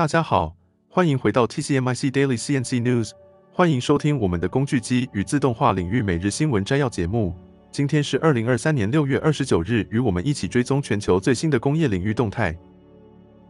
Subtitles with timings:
[0.00, 0.56] 大家好，
[0.88, 3.10] 欢迎回到 TCMIC Daily CNC News，
[3.52, 7.34] 欢迎收听我们的工具机与自动化领域每日新闻摘要节目。
[7.70, 12.56] 今天是二零二三年六月二十九日，与我们一起追踪全球最新的工业领域动态。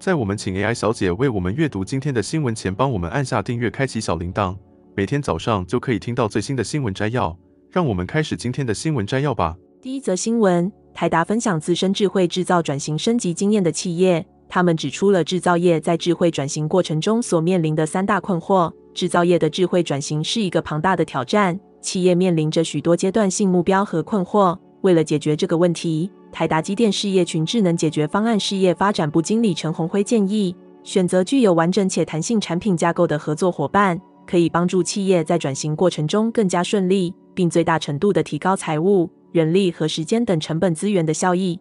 [0.01, 4.57] 在我们请 AI 小姐为我们阅读今天的新闻前，帮我们按下订阅，开启小铃铛，
[4.97, 7.39] 每天早上就可以听到最新的新闻摘要。
[7.71, 9.57] 让我们开始今天的新闻摘要吧。
[9.81, 14.27] 第一则新闻：台达分享自身智慧制造转型升级经验的企业。
[14.51, 18.71] 他们指出了制造业在智慧转型过程中所面临的三大困惑。
[18.93, 24.59] 制造业的智慧转型是一个庞大的挑战，企业面临着许多阶段性目标和困惑。
[24.81, 41.61] 为了解决这个问题，台达机电事业群智能解决方案事业发展部经理陈宏辉建议，选择具有完整且弹性产品架构的合作伙伴，可以帮助企业在转型过程中更加顺利，并最大程度地提高财务、人力和时间等成本资源的效益。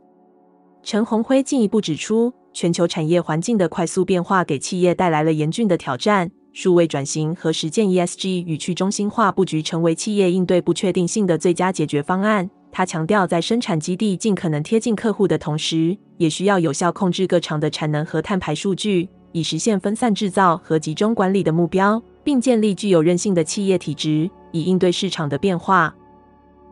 [0.81, 6.31] 陈宏辉进一步指出，全球产业环境的快速变化给企业带来了严峻的挑战。
[6.51, 12.49] 数位转型和实践 ESG 与去中心化布局成为企业应对不确定性的最佳解决方案。
[12.71, 25.95] 他强调，在生产基地尽可能贴近客户的同时，也需要有效控制各厂的产能和碳排数据，以实现分散制造和集中管理的目标，并建立具有韧性的企业体质，以应对市场的变化。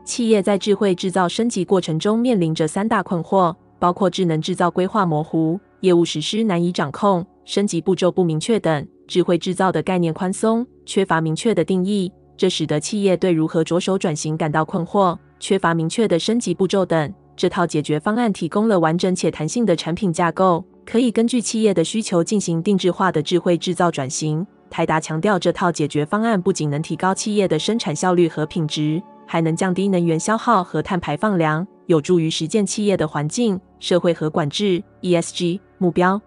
[0.04, 5.60] 企业在智慧制造升级过程中面临着三大困惑，包括智能制造规划模糊。
[5.82, 17.14] 业务实施难以掌控，升级步骤不明确等，智慧制造的概念宽松，缺乏明确的定义，这使得企业对如何着手转型感到困惑，缺乏明确的升级步骤等。
[17.36, 24.46] 这套解决方案提供了完整且弹性的产品架构，可以根据企业的需求进行定制化的智慧制造转型。
[24.72, 36.22] 台达强调，这套解决方案不仅能提高企业的生产效率和品质，还能降低能源消耗和碳排放量，有助于实践企业的环境、社会和管制 （ESG） 目标。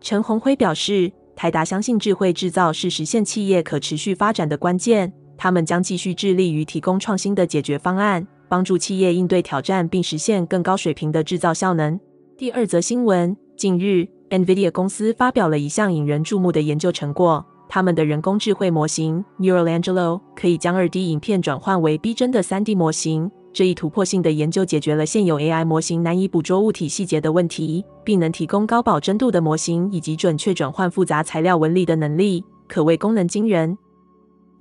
[0.00, 11.98] 陈鸿辉表示，台达相信智慧制造是实现企业可持续发展的关键，他们将继续致力于提供创新的解决方案，帮助企业应对挑战并实现更高水平的制造效能。
[12.36, 23.30] 第二则新闻：近日，NVIDIA 公司发表了一项引人注目的研究成果，他们的人工智慧模型 Neuralangelo 可以将 2D 影片转换为逼真的 3D 模型。
[23.54, 33.78] 这一突破性的研究解决了现有 AI 模型难以捕捉物体细节的问题，并能提供高保真度的模型以及准确转换复杂材料纹理的能力，可谓功能惊人。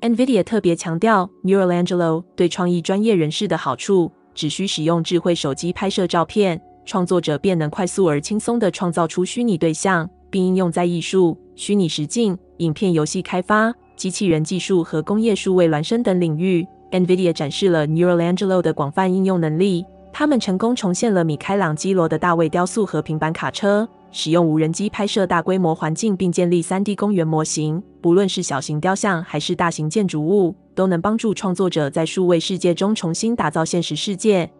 [0.01, 16.67] NVIDIA 特别强调，Neuralangelo 对创意专业人士的好处，只需使用智慧手机拍摄照片，创作者便能快速而轻松地创造出虚拟对象，并应用在艺术、虚拟实境、影片游戏开发、机器人技术和工业数位孪生等领域。
[16.93, 19.83] NVIDIA 展示了 Neuralangelo 的广泛应用能力。
[20.11, 27.81] 他们成功重现了米开朗基罗的大卫雕塑和平板卡车，使用无人机拍摄大规模环境并建立 3D 公园模型。
[27.99, 34.51] 不论是小型雕像还是大型建筑物，都能帮助创作者在数位世界中重新打造现实世界。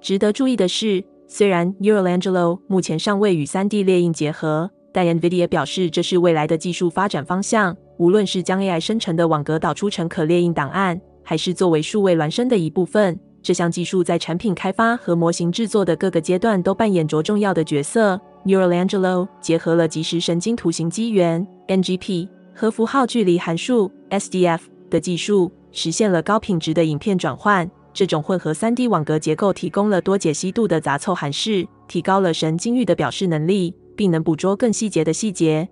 [0.00, 7.76] 值得注意的是，虽然 Neuralangelo 目前尚未与 3D 列印结合，但 NVIDIA 表示这是未来的技术发展方向。
[7.98, 10.98] 无论是将 AI 生成的网格导出成可列印档案，
[11.30, 18.20] 还是作为数位孪生的一部分，这项技术在产品开发和模型制作的各个阶段都扮演着重要的角色。
[18.44, 27.70] Neuralangelo 结合了即时神经图形机元 NGP 和符号距离函数 SDF 的技术，实现了高品质的影片转换。
[27.92, 35.68] 这种混合 3D 网格结构提供了多解析度的杂凑函式，提高了神经域的表示能力，并能捕捉更细节的细节。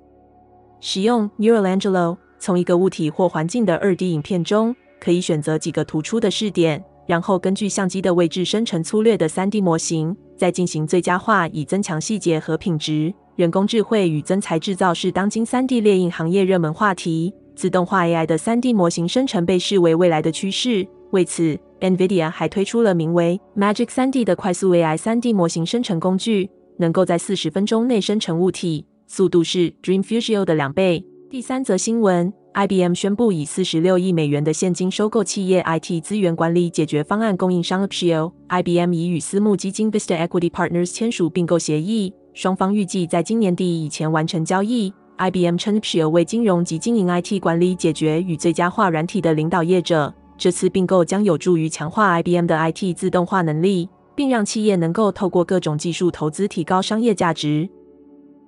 [0.79, 4.77] 使用 Neuralangelo 从一个物体或环境的 2D 影片中。
[5.01, 13.13] 可以选择几个突出的视点，然后根据相机的位置生成粗略的 3D 模型，再进行最佳化，以增强细节和品质。
[13.37, 20.87] 人工智慧与增材制造是当今 3D 列印行业热门话题，自动化 AI 的 3D 模型生成被视为未来的趋势。
[21.13, 31.05] 为此，NVIDIA 还推出了名为 Magic 3D 的快速 AI 3D 模型生成工具，能够在四十分钟内生成物体，速度是 Dream Fusion 的两倍。
[31.31, 32.33] 第三则新闻。
[32.55, 38.33] IBM 宣布以四十六亿美元的现金收购企业 IT 资源管理解决方案供应商 Upshield。
[38.49, 44.93] IBM 已与私募基金 Vista Equity Partners 签署并购协议，双方预计在今年底以前完成交易。
[45.19, 50.13] IBM 称 Upshield 为金融及经营 IT 管理解决与最佳化软体的领导业者。
[50.37, 57.69] 这次并购将有助于强化 IBM 的 IT 自动化能力，并让企业能够透过各种技术投资提高商业价值。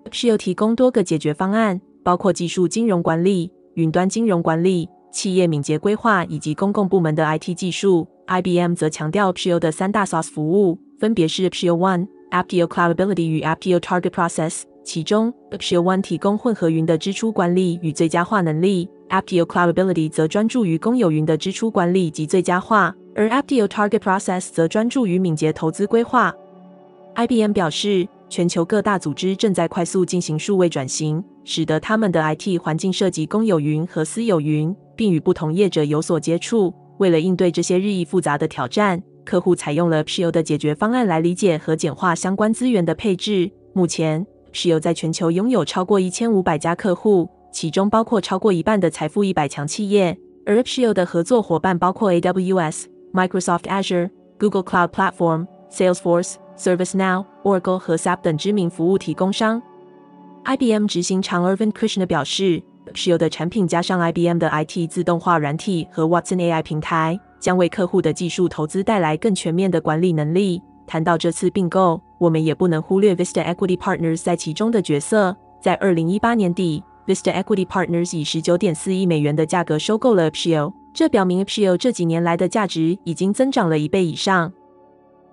[0.05, 3.53] Upshield 提供多个解决方案，包括技术金融管理。
[3.75, 14.63] 云端金融管理、企业敏捷规划以及公共部门的 IT 技术，IBM 则强调 Pure 的三大 SaaS 服务，分别是 Pure One、Apptio Cloud Ability 与 Apptio Target Process。
[14.83, 26.35] 其中，Apptio One 提供混合云的支出管理与最佳化能力，Apptio Cloudability 则专注于公有云的支出管理及最佳化，而 Apptio Target Process 则专注于敏捷投资规划。
[27.15, 36.75] IBM 表示，全球各大组织正在快速进行数位转型，使得他们的 IT 环境涉及公有云和私有云，并与不同业者有所接触。
[36.99, 43.51] 为了应对这些日益复杂的挑战，客户采用了 Apptio 的解决方案来理解和简化相关资源的配置。
[43.73, 50.19] 目前，Apptio 在全球拥有超过一千五百家客户，其中包括超过一半的财富一百强企业。
[50.45, 59.63] 而 Apptio 的合作伙伴包括 AWS、Microsoft Azure、Google Cloud Platform、Salesforce、ServiceNow、Oracle 和 SAP 等知名服务提供商。
[60.45, 70.61] IBM 执行长 Irvin Krishna 表示，Apptio 的产品加上 IBM 的 IT 自动化软体和 Watson AI 平台，将为客户的技术投资带来更全面的管理能力。
[70.87, 75.37] 谈到这次并购，我们也不能忽略 Vista Equity Partners 在其中的角色。
[75.61, 84.53] 在二零一八年底，Vista Equity Partners 以十九点四亿美元的价格收购了 Apptio，这表明 Apptio 这几年来的价值已经增长了一倍以上。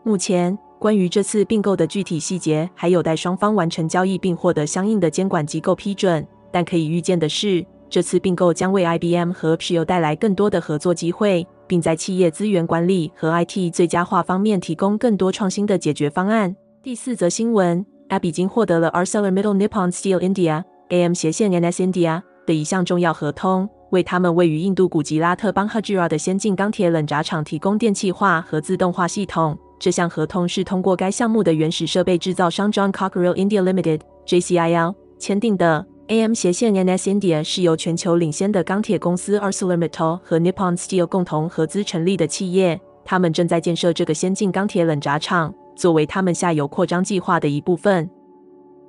[0.03, 6.25] 目前，关于这次并购的具体细节还有待双方完成交易并获得相应的监管机构批准。
[6.51, 11.47] 但可以预见的是，这次并购将为 IBM 和 Apptio 带来更多的合作机会。
[11.67, 16.55] 并在企业资源管理和 IT 最佳化方面提供更多创新的解决方案。
[16.81, 29.57] 第四则新闻，App 已经获得了 ArcelorMittal Nippon Steel India AM 斜线 NS India 的一项重要合同，为他们位于印度古吉拉特邦 Hazira 的先进钢铁冷轧厂提供电气化和自动化系统。
[29.79, 35.85] 这项合同是通过该项目的原始设备制造商 John Cockerill India Limited JCIL 签订的。
[36.07, 42.79] AM 斜线 NS India 是由全球领先的钢铁公司 ArcelorMittal 和 Nippon Steel 共同合资成立的企业。
[43.03, 48.09] 他们正在建设这个先进钢铁冷轧厂，作为他们下游扩张计划的一部分。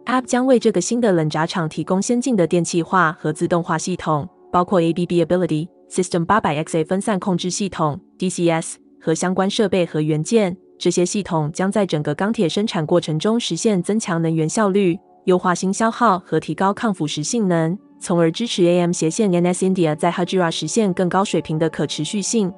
[0.06, 10.56] App 将为这个新的冷轧厂提供先进的电气化和自动化系统，包括 ABB Ability System 800XA 分散控制系统 DCS 和相关设备和元件。
[10.78, 14.98] 这些系统将在整个钢铁生产过程中实现增强能源效率。
[15.24, 22.50] 优化新消耗和提高抗腐蚀性能，从而支持 AM 斜线 NS India 在 Hajira 实现更高水平的可持续性。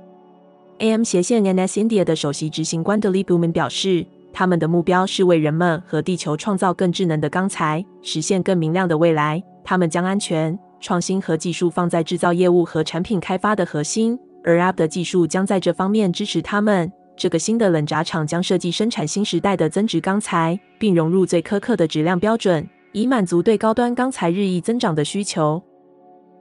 [0.78, 9.43] AM 斜线 NS India 的首席执行官 Dilip Bhuman 表示，他们的目标是为人们和地球创造更智能的钢材，实现更明亮的未来。
[9.64, 16.93] 他们将安全、创新和技术放在制造业务和产品开发的核心，而 App 的技术将在这方面支持他们。
[17.20, 25.62] 这个新的冷轧厂将设计生产新时代的增值钢材，并融入最苛刻的质量标准，以满足对高端钢材日益增长的需求。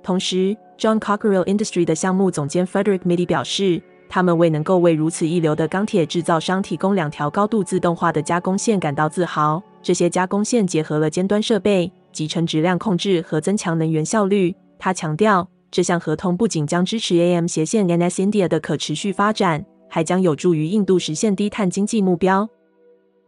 [0.01, 9.61] 同时，John Cockerill Industry 的项目总监 Frederick Mitty 表示，他们为能够为如此一流的钢铁制造商提供两条高度自动化的加工线感到自豪。
[9.83, 14.55] 这些加工线结合了尖端设备、集成质量控制和增强能源效率。
[14.79, 19.65] 他强调，这项合同不仅将支持 AM 斜线 NS India 的可持续发展。
[19.89, 22.47] 还将有助于印度实现低碳经济目标。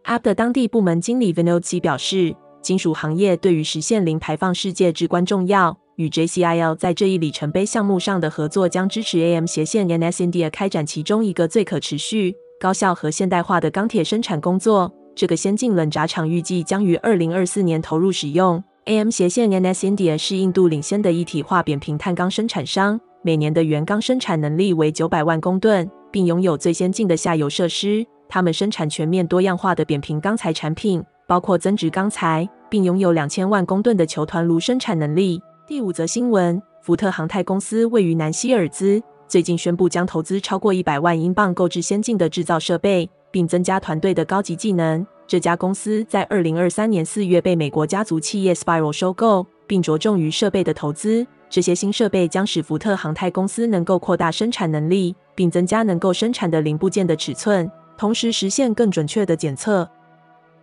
[0.05, 5.77] AP 的当地部门经理 Vinod C 表示，金属行业对于实现零排放世界至关重要。
[5.97, 14.91] 与 JCIL 在这一里程碑项目上的合作，将支持 AM 斜线 NS India 开展其中一个最可持续、高效和现代化的钢铁生产工作。
[15.13, 18.63] 这个先进冷轧厂预计将于二零二四年投入使用。
[18.85, 25.87] AM 斜线 NS India 是印度领先的一体化扁平碳钢生产商，每年的原钢生产能力为九百万公吨。
[26.11, 28.05] 并拥有最先进的下游设施。
[28.27, 35.41] 他们生产全面多样化的扁平钢材产品，包括增值钢材，并拥有两千万公吨的球团炉生产能力。
[35.67, 45.05] 第五则新闻：福特航太公司位于南希尔兹，最近宣布将投资超过一百万英镑购置先进的制造设备，并增加团队的高级技能。
[45.27, 51.25] 这家公司在二零二三年四月被美国家族企业 Spiral 收购，并着重于设备的投资。
[51.49, 55.15] 这些新设备将使福特航太公司能够扩大生产能力。
[55.41, 57.67] 并增加能够生产的零部件的尺寸，
[57.97, 59.89] 同时实现更准确的检测。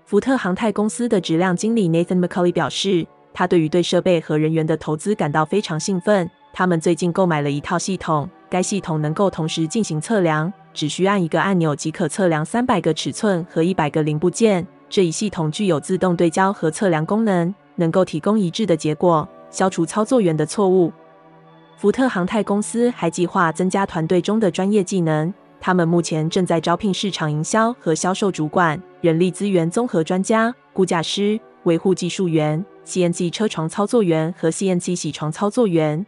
[0.04, 3.04] 福特航太公司的质量经理 Nathan McCully 表示，
[3.34, 6.30] 他对于对设备和人员的投资感到非常兴奋。
[6.52, 14.64] 他们最近购买了一套系统，该系统能够同时进行测量，只需按一个按钮即可测量三百个尺寸和一百个零部件。
[14.88, 20.92] 这一系统具有自动对焦和测量功能，能够提供一致的结果，消除操作员的错误。
[21.78, 25.32] 福特航太公司还计划增加团队中的专业技能。
[25.60, 36.04] 他们目前正在招聘市场营销和销售主管、人力资源综合专家、估价师、维护技术员、CNC 车床操作员和 CNC 洗床操作员。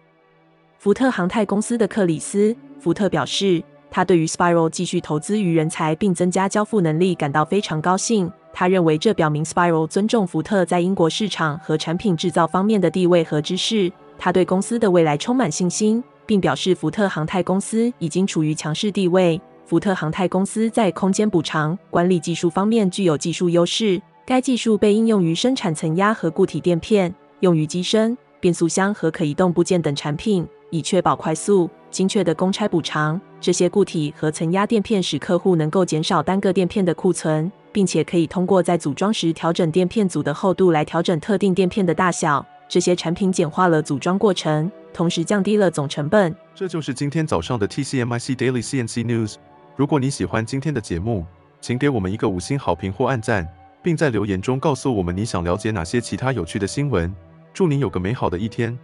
[0.76, 3.62] 福特航太公司的克里斯·福特表示，
[3.92, 8.28] 他对于 Spiral 继续投资于人才并增加交付能力感到非常高兴。
[8.52, 13.92] 他认为这表明 Spiral 尊重福特在英国市场和产品制造方面的地位和知识。
[14.22, 19.40] 他对公司的未来充满信心，并表示福特航太公司已经处于强势地位。
[19.64, 33.18] 福特航太公司在空间补偿管理技术方面具有技术优势，该技术被应用于生产层压和固体垫片，用于机身、变速箱和可移动部件等产品，以确保快速、精确的公差补偿。
[33.40, 37.50] 这些固体和层压垫片使客户能够减少单个垫片的库存。
[37.72, 42.44] 并且可以通过在组装时调整垫片组的厚度来调整特定垫片的大小。
[42.70, 46.32] 这些产品简化了组装过程，同时降低了总成本。
[46.54, 49.34] 这就是今天早上的 TCMIC Daily CNC News。
[49.74, 51.26] 如果你喜欢今天的节目，
[51.60, 53.44] 请给我们一个五星好评或按赞，
[53.82, 57.12] 并在留言中告诉我们你想了解哪些其他有趣的新闻。
[57.52, 58.78] 祝您有个美好的一天。